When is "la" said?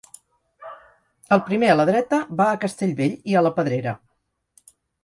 1.81-1.87, 3.51-3.57